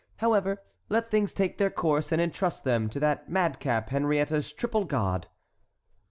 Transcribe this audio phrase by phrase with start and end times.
[0.17, 5.27] However, let things take their course and entrust them to that madcap Henriette's triple god."